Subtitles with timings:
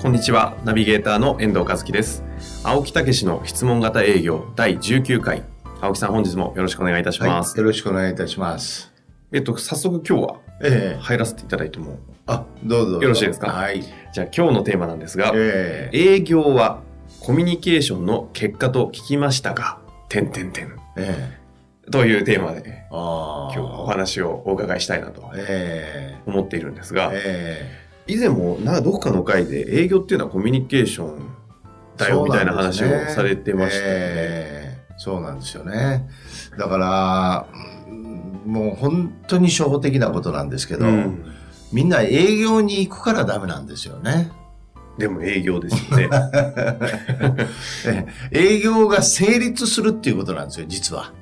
[0.00, 2.24] こんにちは、ナビゲーターの遠藤和樹です。
[2.64, 5.42] 青木武の質問型営業第19回。
[5.80, 7.50] 青木さん、本日もよろしくお願いいたします。
[7.50, 8.92] はい、よろしくお願いいたします。
[9.32, 13.48] えっと、早速今日はええ入らせていただいても、あ、どうぞよろしいですか？
[13.48, 13.82] はい。
[13.82, 16.80] じゃあ今日のテーマなんですが、ええ営業は
[17.20, 19.78] コミュニケーションの結果と聞きましたが、
[20.08, 21.38] 点点点え
[21.90, 22.86] というテーマで。
[22.90, 31.36] 今日はお話をお伺いしたいなとえ思っているんですえが、え以前もなんかどこかの回で営業っていうのはコミュニケーション
[31.96, 33.96] えだよみたいな話をされてましたよね。
[33.98, 36.08] ええそうなんですよね。
[36.58, 37.46] だから、
[37.88, 41.24] うんもう本当に初歩的なことなんですけど、うん
[41.72, 44.32] みんな営業に行くからダメなんですよね。
[44.98, 46.08] でも営業ですよね。
[47.86, 51.12] ええ営業が成立するっていうことなんですよ、実は。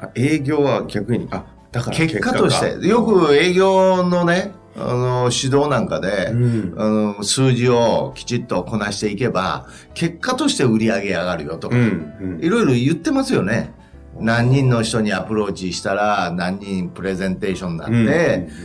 [0.00, 6.74] あ営業は逆に、あ、だから結果としかて、よく営業のね、あの、指導なんかで、うん。
[6.76, 12.38] あの、数字をきちっとこなしていけば、結果として売り上げ上がるよとか、うん。
[12.40, 13.72] いろいろ言ってますよね。
[14.20, 17.94] 何人の人にアプローチしたら何人プレゼンテーションになって、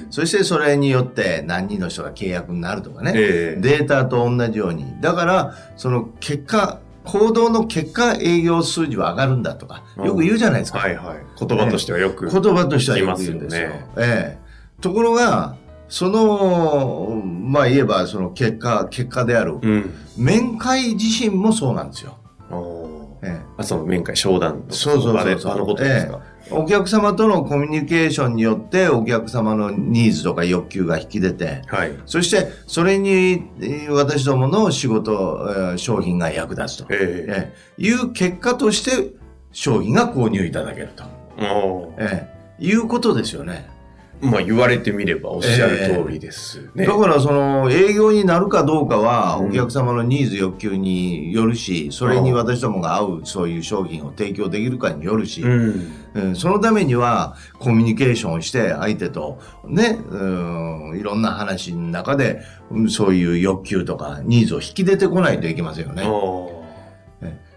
[0.04, 3.14] うんそしてそれによって何人の人が契約になるとかね。
[3.16, 4.86] ええデータと同じように。
[5.02, 10.80] だから、その結果、行動の結果営業数字は上がるんだとか、よく言うじゃないですか。
[10.80, 11.18] はいはい。
[11.40, 12.30] 言葉としてはよく。
[12.30, 13.68] 言葉としてはよく言うんですよ。
[13.68, 14.82] 聞きますよねええ。
[14.82, 15.56] ところが、
[15.90, 19.94] その、まあ言えばその結果、結果である、うん。
[20.18, 22.18] 面会自身もそうなんですよ。
[22.52, 22.90] おー。
[23.22, 26.22] えあ、その面会、商談とかそうそうそう場で場のことですか？
[26.26, 31.92] えお客様とのコミュニケーションによってお客様のニーズとか欲求が引き出て、はい。
[32.06, 37.26] そしてそれにえー私どもの仕事、えー商品が役立つと、ええ。
[37.28, 37.84] ええ。
[37.84, 39.14] いう結果として
[39.52, 41.04] 商品が購入いただけると、
[42.00, 42.30] え
[42.60, 42.66] え。
[42.66, 43.70] いうことですよね。
[44.22, 46.86] まあ言われてみればおっしゃる通りですね。
[46.86, 55.94] だからその営業になるかどうかはうんお客様のニーズ欲求によるし、それに私どもが合うそういう商品を提供できるかによるし、うん。
[56.14, 62.42] うんそのためにはコミュニケーションをして相手とね、うんいろんな話の中で
[62.72, 66.04] うんそういう欲求とかニーズを引き出てこないといけませんよね。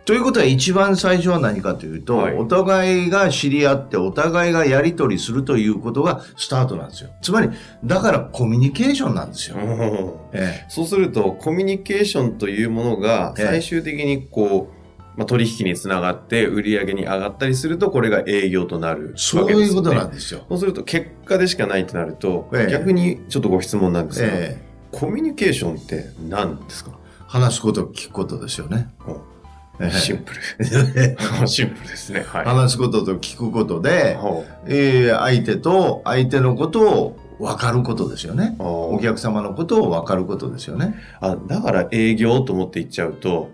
[0.04, 7.10] ということは一番最初は何かというと、はいお互いが知り合ってお互いがやり取りするということがスタートなんですよ。
[7.22, 7.50] つまり、
[7.84, 9.56] だからコミュニケーションなんですよ。
[9.56, 19.12] おーえそうすると、コミュニケーションというものが、ええ最終的にこう、まあ、取引につながって、売り上げに上がったりすると、これが営業となるね。
[19.16, 20.44] そういうことなんですよ。
[20.48, 26.90] そうすると、結果でしかないとなると、ええ逆にちょっとご質問なんですが、ええコミュニケーションって何ですか、
[27.26, 28.88] 話すこと、聞くことですよね。
[29.06, 29.31] おええ
[29.90, 31.46] シンプル。
[31.48, 32.24] シンプルですね。
[32.26, 32.44] はい。
[32.44, 38.54] 話すことと聞くことで、ほえー相手と相手のことを分かることですよね。
[38.58, 40.94] うおお客様のことを分かることですよね。
[41.20, 43.50] あだから営業と思って言っちゃうと、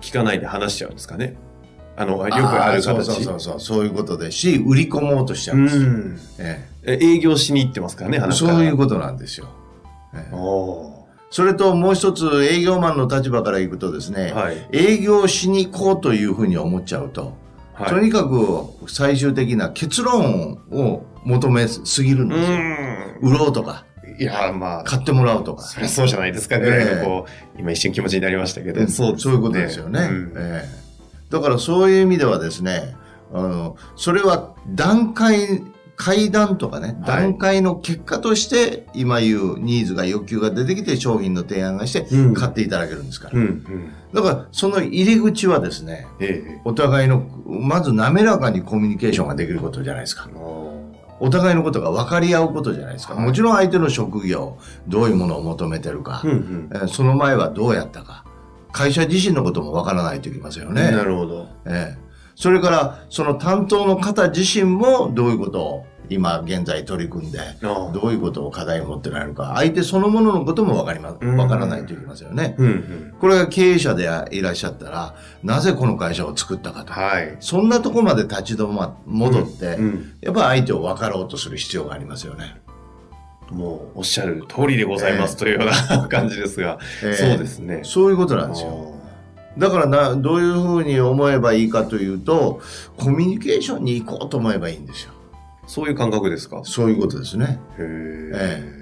[0.00, 1.36] 聞かないで話しちゃうんですかね。
[1.96, 2.88] あの、よくある形。
[2.88, 5.82] ーそうそうそうそう、いうことですし、売り込もうとしちゃうんですよ。
[5.82, 9.48] うんええ営業しに行ってますからね、え話そういうことなんですよ。
[10.14, 10.89] ええお
[11.30, 14.68] それともう一つ営業マンの立場からいくとですね、ーはい。
[14.72, 17.34] 営業しに行こうというふうに思っちゃうと、
[17.74, 17.88] はい。
[17.88, 22.58] とにかく最終的な結論を求めすぎるんうですよ。
[22.58, 23.18] ん。
[23.22, 23.84] 売ろうとか、
[24.18, 25.62] いや、まあ、買ってもらおうとか。
[25.62, 27.26] そりゃそうじゃないですかぐらいの、こ
[27.56, 30.80] う、今一瞬気持ちになりましたけど、そうそういうことですよね、うんええ
[31.30, 32.96] だからそういう意味ではですね、
[33.32, 35.62] あの、それは段階、
[36.00, 43.38] 階段とかね、はい段階の結果として、今言うニーズが欲求が出てきて商品の提案がしてうん買っていただけるんですから。
[43.38, 43.92] うん、うん。
[44.14, 46.60] だからその入り口はですね、ええ。
[46.64, 50.26] お互いの、まず滑らかにコミュニケーションができることじゃないですか。
[51.22, 53.14] お互いのことが分かり合うことじゃないですか。
[53.14, 54.56] はいもちろん相手の職業、
[54.88, 56.70] どういうものを求めてるか、うん、うん。
[56.72, 58.24] えーその前はどうやったか、
[58.72, 60.90] 会社自身のことも分からないといけませんよね。
[60.92, 61.46] なるほど。
[61.66, 62.10] ええ
[62.40, 72.56] それから、その担当の方自身もどういうことを今現在取り組んで、あどういうことを課題を持ってられるか、相手そのもののことも分かりま、うん分からないといけませんよね。
[72.58, 73.14] うん、うん。
[73.18, 76.92] これが経営者でいらっしゃったら、なぜこの会社を作ったかと。
[76.92, 77.36] はい。
[77.40, 80.12] そんなとこまで立ち止ま、戻って、うん。
[80.20, 82.60] やっぱり相手を分かろうとする必要がありますよね。
[83.50, 87.80] もうおっしゃる通りでございますというような 感じですが、ええそうですね。
[87.84, 88.94] そういうことなんですよ。
[89.58, 92.60] だからな、どういうふうに思えばいいかというと、
[92.96, 95.12] コミュニケーションに行こうと思えばいいんですよ。
[95.70, 96.62] そういう感覚ですか？
[96.64, 97.60] そういうことですね。
[97.78, 97.82] へ
[98.34, 98.80] ええ。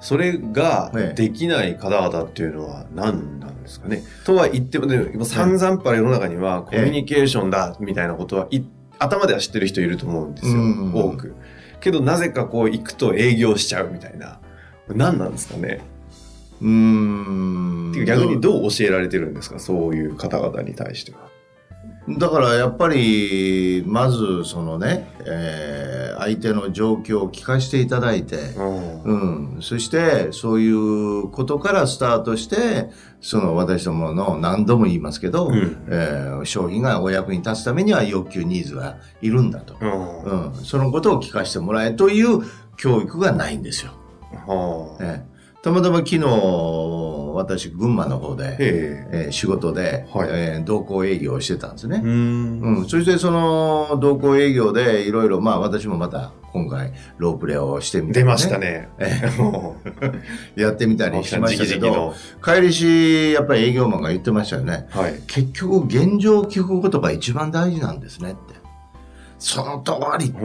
[0.00, 4.04] それがええできない方々っていうのは何なんですかね？
[4.24, 8.62] とは言っても、ね、今散々パラ世の中にはコミュニケーションだみたいなことはい
[9.00, 10.54] 頭では知ってる人いると思うんですよ。
[10.54, 10.56] う
[10.90, 11.34] ん多く。
[11.80, 14.38] けどなぜかこう行くと営業しちゃうみたいな。
[14.88, 15.80] 何なんですかね？
[16.60, 18.04] うーん。
[18.06, 19.58] 逆にどう教えられてるんですか？
[19.58, 21.33] そういう方々に対しては。
[22.08, 28.36] だからやっぱり、まずそのね、えー相手の状況を聞かせていただいて、
[29.04, 32.90] うん、そしてそういうことからスタートして、
[33.20, 39.76] その私どもの何度も言いますけど、うんえー商品がお役に立つためには欲求ニーズがいるんだと。
[39.80, 42.42] うんうん、そのことを聞かせてもらえという
[42.76, 43.92] 教育がないんですよ。
[44.46, 45.04] はあ。
[45.04, 45.34] ええ
[45.64, 46.18] たまたま昨日、
[47.34, 52.06] 私、群馬の方で、ええー仕事で、はいえー同行営業をしてたんですねえ。。
[52.06, 58.58] うんうん、そしてその同行営業でいろいろ、まあ私もまた今回ロープレをしてみて、出ました。
[58.58, 58.88] ね。
[60.56, 62.14] やってみたうりしましたけど、の。
[62.42, 64.86] 帰りし、やっぱり営業マンが言ってましたよね。
[64.90, 65.20] はい。
[65.26, 68.54] 結局現状を聞くことが一番大事なんですねって。
[69.38, 70.38] その通りって。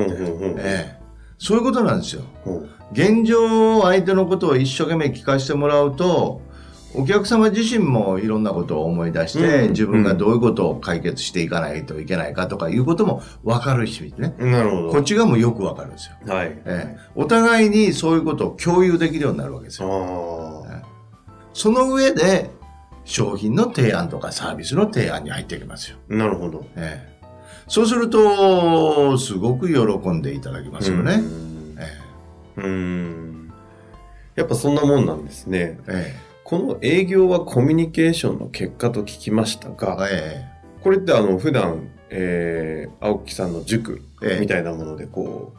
[0.57, 0.99] ええ
[1.39, 2.23] そういうことなんですよ。
[2.91, 6.41] 現状相手のことを一生懸命聞かせてもらうと
[6.95, 9.69] お客様自身もいろんなことを思い出して、うん。
[9.69, 14.33] 自分がどういうことを解決していかないといけないかとかいうことも分かるしね。
[14.39, 14.89] なるほど。
[14.89, 16.59] こっち側もよく分かるんですよ、はい。
[16.65, 16.97] ええ。
[17.15, 20.65] お互いにそういうことを共有できるようになるわけですよ。
[20.67, 20.81] あ
[21.53, 22.49] その上で
[23.03, 26.13] 商品の提案とかサービスの提案に入ってきますよ、あ。
[26.15, 26.65] なるほど。
[26.75, 27.19] ええ。
[27.67, 31.77] そうするとすごく喜んでいただきますよね、うん。
[31.79, 31.87] え。
[32.57, 33.53] うん。
[34.35, 35.79] やっぱそんなもんなんですね。
[35.87, 40.47] ええこの営業はコミュニケーションの結果と聞きましたえが、え
[40.81, 45.53] これってあの普段、えー、青木さんの塾ええみたいなものでこ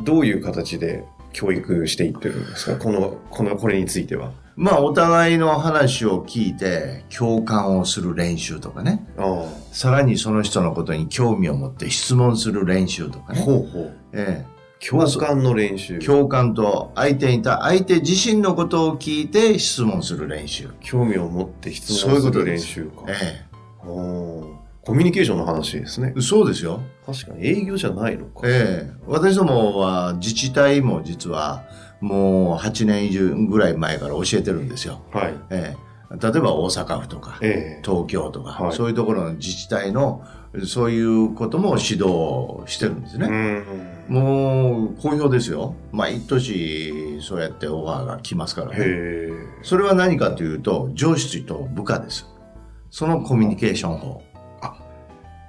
[0.00, 2.76] う、どういう形で教育していってるんですか？
[2.82, 4.32] この、この、これについては。
[4.56, 9.06] まあ、お互いの話を聞いて、共感をする練習とかね。
[9.16, 13.32] あさらにその人のことに興味を持って質問する練習とかあ。
[13.34, 13.40] ね。
[13.40, 13.96] ほうほう。
[14.12, 14.44] え
[14.88, 15.96] 共感の練習。
[15.96, 20.70] え、共感と相手にた、相手自身のことを聞いて質問する練習。
[20.80, 23.04] 興味を持って質そういう問する練習か。
[23.08, 23.46] え
[23.86, 26.20] おーコミュニケーションの話ですねえ。。
[26.20, 26.80] そうですよ。
[27.06, 28.42] 確かに営業じゃないのか。
[28.44, 31.64] ええ、私どもは自治体も実は
[32.00, 35.00] もう8年以上ぐらい前から教えてるんですよ。
[35.10, 35.34] はい。
[35.48, 35.76] ええ、
[36.10, 40.24] 例えば大阪府とか、ええ東京とか、はいそういうところの自治体の
[40.66, 43.26] そういうことも指導してるんですね。
[43.26, 44.14] うん。
[44.14, 45.74] もう好評ですよ。
[45.92, 48.86] 毎年そうやってオファーが来ますからね。
[49.62, 52.26] それは何かというと上司と部下です。
[52.90, 54.22] そのコミュニケーション法。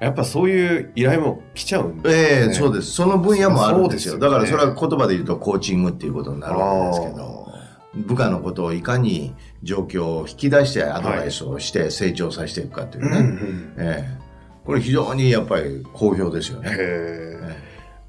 [0.02, 2.92] やっぱそういう依頼も来ちゃうんええねそうです。
[2.92, 4.14] その分野もあるんですよ。
[4.14, 7.48] すよねだからそれは言葉で言うとコーチングっていうことになるわけですけど、
[7.96, 9.34] 部下のことをいかに
[9.66, 13.18] 状況を引き出してアドバイスをして成長させていくかというね。
[13.18, 14.26] うんうんええ
[14.66, 16.70] これ非常にやっぱり好評ですよね。
[16.72, 16.78] へえ。
[16.80, 17.56] え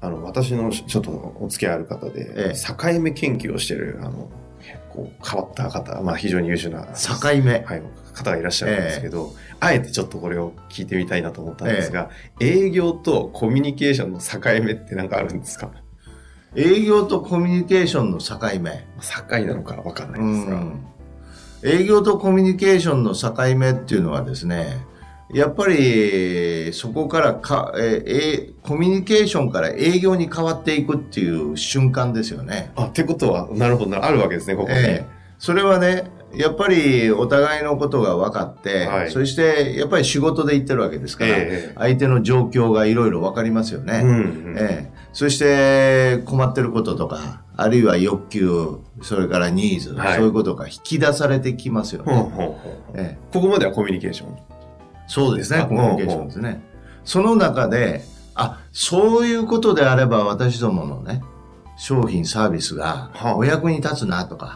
[0.01, 4.27] あの、私のちょっとお付き合いある方で、ええ境目研究をしてる、あの、
[4.89, 7.59] こう変わった方、まあ非常に優秀な、え境目。
[7.63, 7.81] はい、
[8.15, 12.09] 方がいらっしゃるんですけど、あえてちょっとこれを聞いてみたいなと思ったんですが、
[12.41, 15.69] 営業とコミュニケーションの境目って何かあるんですか？
[16.55, 18.83] 営業とコミュニケーションの境目。
[18.99, 20.55] 境なのかわかんなういですが。
[20.55, 20.87] ん
[21.67, 24.85] 営業とコミュニケーションの境目っていうのはですね、
[25.33, 32.71] やっぱりそこからか、えーえーコミュニケーションから営業に変わっていくっていう瞬間ですよね。
[32.75, 34.77] あ、ってことは、なるほどな、あるわけですね、ここに。
[34.77, 44.01] ええそれはね、やっぱりお互いのことが分かって、はいそしてやっぱり仕事で行ってるわけですから、ええ相手の状況がいろいろ分かりますよね。
[44.03, 52.13] うんうんええ、そして困ってることとか、あるいは欲求、それからニーズ、はいそういうことが引き出されてきますよね。
[52.13, 54.37] ほうほうほうええ、ここまではコミュニケーション？
[55.07, 56.61] そうですね、あコミュニケーションですね。
[57.03, 58.03] その中で、
[58.35, 61.23] あ、そういうことであれば私どものね、
[61.77, 64.55] 商品サービスがはあお役に立つなとか。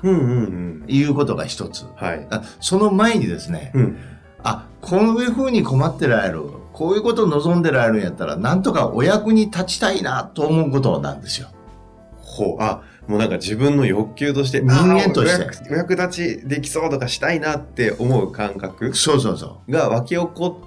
[0.87, 1.87] いうことが一つ。
[1.95, 2.27] はい。
[2.29, 3.97] あその前にですね、うん。
[4.43, 11.49] あ、こういうふうに困ってられる、こういうことを望んでられるんやったら、なんとかお役に立ちたいなと思うことなんですよ。
[12.17, 12.61] ほう。
[12.61, 19.71] あ、もうなんか自分の欲求として、人間としてあお役お役立ちできそうとかしたいなって思う感覚そうそうそう。
[19.71, 20.61] が湧き起こ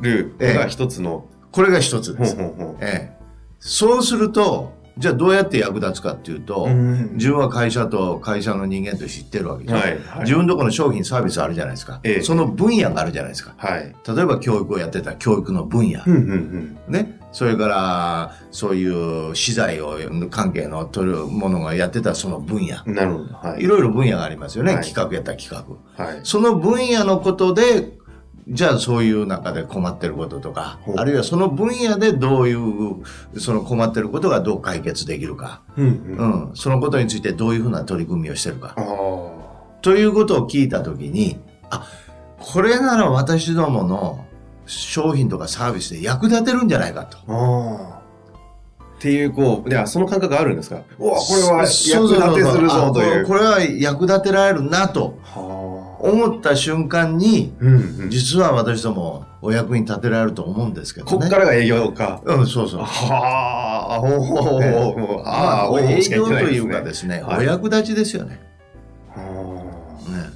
[0.00, 2.36] るのが一つの、これが一つほうです。
[2.36, 3.16] ほうほうええ、
[3.58, 7.14] そうすると、じゃあどうやって役立つかっていうと、うん。
[7.14, 9.80] 自分は会社と会社の人間と知ってるわけじゃん。
[9.80, 10.20] はいはい。
[10.20, 12.22] 自分のところの商品サービスあるじゃないですか、ええ。
[12.22, 13.54] その分野があるじゃないですか。
[13.56, 13.94] はい。
[14.06, 19.98] 例えば教育をやってたら教育の分野、うんうんね、それからそういう資材を
[20.30, 22.78] 関係の取るものがやってたらその分野。
[22.84, 22.94] うん。
[22.94, 23.34] なるほど。
[23.34, 23.62] はい。
[23.62, 23.66] い。
[23.66, 24.84] ろいろ分野がありますよね、はい。
[24.84, 25.64] 企画やったら企
[25.96, 26.04] 画。
[26.04, 26.20] はい。
[26.24, 27.97] その分野のことで
[28.50, 33.04] じゃあそういう中で困ってることとかあるいはその分野でどういう
[33.38, 36.48] その困ってることがどう解決できるか、うんうん。
[36.48, 38.74] うん、そのことについてどういうふうな取り組みをしてるか。
[39.82, 41.38] ということを聞いたときに、
[41.70, 41.86] あ、
[42.40, 44.24] これなら私どもの
[44.66, 47.18] 商品とかサービスで役立てるんじゃないかと。
[47.18, 50.80] っていう、こう、いや、その感覚あるんですか？
[50.98, 53.26] うわ、これは役立てするぞという。
[53.26, 55.18] これは役立てられるなと。
[55.22, 55.57] は
[56.00, 57.64] 思った瞬間に、あ。
[57.64, 58.10] うんうん。
[58.10, 61.12] 実は私どもお役に立てられると思うんですけどね。
[61.12, 62.20] こっからが営業か。
[62.24, 62.80] うん、そうそう。
[62.82, 68.40] はあ、ほうほうほほああ、あ、営業といいうかですね、はいお役立ちですよね。
[69.14, 69.62] は
[70.06, 70.30] あね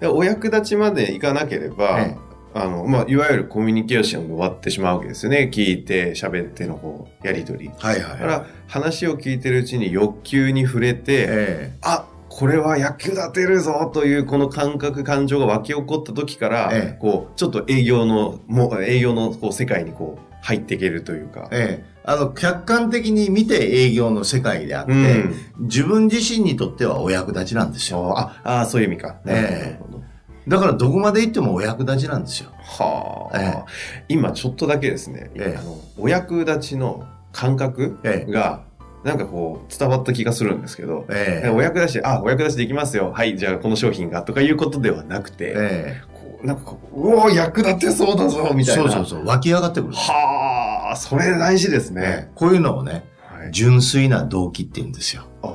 [0.00, 2.16] でお役立ちまでいかなければ、え
[2.54, 5.50] あの、まあ、いわゆるコミュニケーションで終わってしまうわけですよね。
[5.52, 7.70] 聞いて、喋ってのこう、やりとり。
[7.78, 16.98] はいはいだから、話を聞いてるうちに欲求に触れて、えあこれは役立てるぞというこの感覚感情が湧き起こった時から、ええ。
[16.98, 21.84] こうちょっと営業のもう営業のこう世界にこう入っていけるというか、ええ。
[21.86, 25.34] えあの、客観的に見て営業の世界であって、うん。
[25.60, 28.18] 自分自身にとってはお役立ちなんですよ。
[28.18, 29.62] ああそういう意味か、ええ。
[29.62, 30.02] なるほど。
[30.48, 32.50] だからどこまで行ってもお役立ちなんですよ。
[32.58, 33.64] はあ、え。
[34.08, 35.58] 今ちょっとだけですね、ええ。
[35.60, 38.32] あのお役立ちの感覚ええ。
[38.32, 38.64] が
[39.04, 49.94] なんかこう伝わった気がするんですけど、ええお役立ちあお役立ちできますよはいじゃあこの商品がとかいうことではなくて、えこうなんかこううお役立てそうだぞえみたいなそうそうそう、湧き上がってくる。
[49.94, 52.30] はあ、それ大事ですえねえ。
[52.34, 55.24] こういうのをね、はい、純粋な動機って言うんですよ。
[55.42, 55.48] あ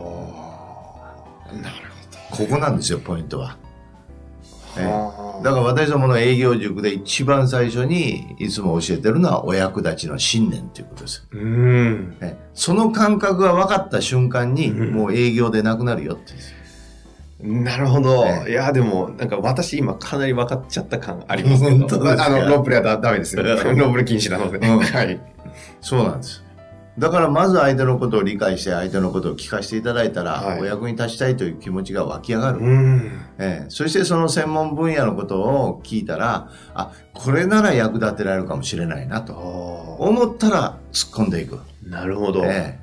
[1.50, 1.76] あ、なる
[2.32, 3.58] ここなんですよ、ポイントは。
[4.76, 4.86] ほど。
[4.86, 11.28] ええはあだから私どもの営業塾で一番最初にいつも教えてるのはお役立ちの信念ということです。
[11.32, 12.18] うーん。
[12.22, 16.34] ええその感覚が分かった瞬間に、うんもう営業でなくなるよって。
[17.40, 18.26] なるほど。
[18.26, 21.78] ええいや、でも、なんか私今かなり分かっちゃった感ありますけど。
[21.78, 22.26] 本当ですか？
[22.26, 23.44] あの、ロープレはだダメですよ。
[23.44, 24.58] ロ うんープレ禁止なので。
[24.58, 25.20] うんはい。
[25.82, 26.44] そうなんです。
[26.98, 32.60] だからまず相手のことを理解して相手のことを聞かせていただいたら、はいお役に立ちたいという気持ちが湧き上がる。
[32.60, 33.12] うん。
[33.38, 41.58] ええそしてその専門分野のことを聞いたら、あ、これなら役立てられるかもしれないなとあ思ったら突っ込んでいく。
[41.58, 42.44] あ、なるほど。
[42.46, 42.80] え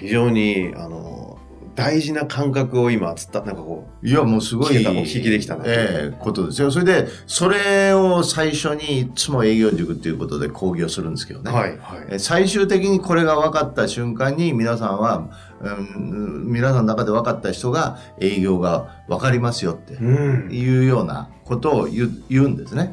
[0.00, 1.37] 非常に、あの、
[1.78, 4.84] 大事な感覚を今、つった、なんかこえいや、もうすごい。
[4.84, 6.72] お聞きできたなとええことですよ。
[6.72, 11.42] それで、それを最初にいつも営業塾ということで講義をするんですけどう。
[11.44, 11.52] ね。
[11.52, 11.78] はい。
[11.78, 12.06] はい。
[12.10, 15.30] え最終的にこれが分かった瞬間に皆さんは、
[15.60, 15.70] う
[16.00, 20.52] ん、皆さんの中で分かった人が営業が分かりますよってうん。
[20.52, 22.92] いうようなことを言う言うんですね。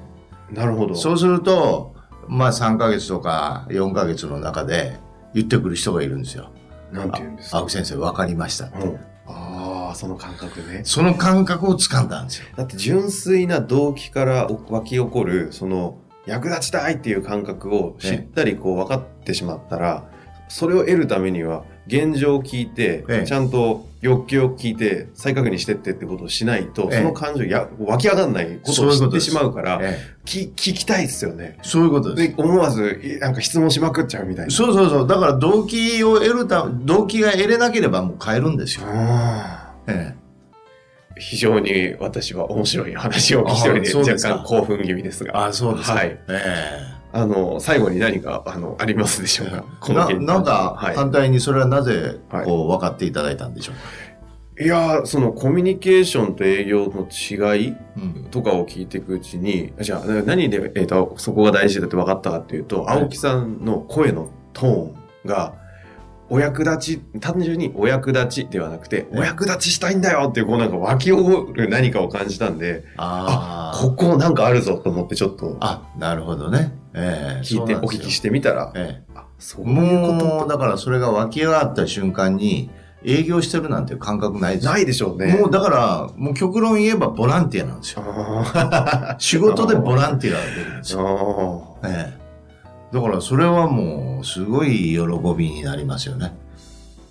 [0.51, 0.93] なるほど。
[0.93, 1.95] そうすると、
[2.27, 4.99] まあ3ヶ月とか4ヶ月の中で
[5.33, 6.51] 言ってくる人がいるんですよ。
[6.91, 7.57] なんて言うんですか？
[7.57, 8.65] 青木先生分かりました。
[8.65, 10.81] うんああ、その感覚ね。
[10.83, 12.45] その感覚を掴んだんですよ。
[12.55, 20.07] だって純粋な動機から湧き起こる、その、役立ちたいっていう感覚を知ったりこう分かってしまったら、
[20.47, 29.81] それを得るためには、現状を聞いて、ええちゃんと欲求を聞いて、再確認してってってことをしないと、ええその感情や湧き上がらないことを知ってしまうから、
[30.25, 31.57] 聞きたいですよね。
[31.57, 32.35] えそういうことです。
[32.35, 34.51] で、思わず、いなんか質問しまくっちゃうみたいな。
[34.51, 35.07] そうそうそう。
[35.07, 38.85] だから動機を得るた動機が得れなければもう変えるんですよ。
[38.87, 40.25] あえー
[41.17, 45.45] 非常に私は面白い話をお聞きしておりで、若干興奮気味ですえが。
[45.45, 45.95] あそうですか。
[45.95, 46.19] はい。
[46.27, 49.63] えあの、最後に何か、あの、ありますでしょうか？
[50.09, 50.95] えななんか、はい。
[50.95, 53.71] 反対にそれはなぜ、はいこう、分かっていただいたんでしょ
[54.59, 57.77] ういやーそのコミュニケーションと営業の違いか。
[57.97, 58.27] うん。
[58.31, 64.95] とかを聞いていくうちに、じゃあ何で、えー、とそこが大事だって分かったかっていうと、はい青木さんの声のトーン
[65.25, 65.53] が、
[66.29, 73.77] お役立ち、単純にお役立ちではなくて、えお役立ちしたいんだよっていう、こうなんか湧き起こる何かを感じたんで、ああ。
[73.77, 76.71] ここなんかあるぞと思ってちょっとあ、なるほどね。
[76.95, 82.69] ええ聞いてお聞きしてみたら、えあ、そえういうこともう、だからそれが湧き上がった瞬間に、
[83.03, 85.37] 営業してるなんて感覚ないでないでしょうね。
[85.37, 88.03] もうだから、もう極論言えばボランティアなんですよ。
[88.05, 91.77] あ 仕事でボランティアが出るんですーよ。
[91.83, 92.25] ええ
[92.93, 94.99] だからそれはもう、すごい喜
[95.37, 96.33] びになりますよね。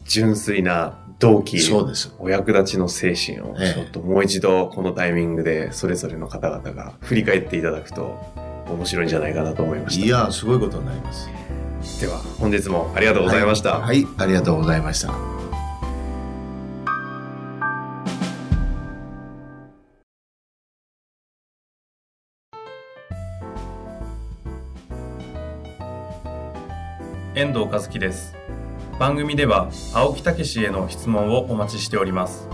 [0.06, 1.60] 純粋な動機。
[1.60, 2.14] そうです。
[2.18, 8.18] お役立ちの精神をええちょっともう一度このタイミングでそれぞれの方々が振り返っていただくと
[8.68, 10.06] 面白いんじゃないかなと思いました。
[10.06, 11.28] いや、すごいことになります。
[12.00, 13.78] では本日もありがとうございました。
[13.78, 15.34] はい、はい、ありがとうございました。
[27.36, 28.32] 遠藤和樹です
[29.00, 32.48] 番組では青木武への質問をお待ちしております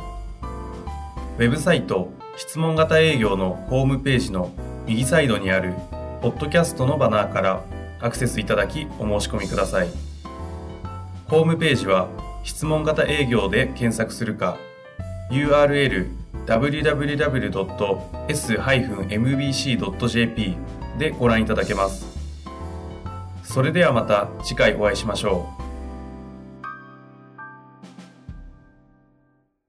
[1.38, 4.50] ウェブサイト質問型営業のホームページの
[4.86, 5.74] 右サイドにある
[6.20, 7.64] ポッドキャストのバナーから
[8.00, 9.88] アクセスいただきお申し込みください
[11.28, 12.08] ホームページは
[12.44, 14.56] 質問型営業で検索するか
[15.30, 17.76] URL www.s-mbc.jp
[20.98, 22.06] でご覧いただけます。
[23.44, 25.59] それではまた次回お会いしましょう。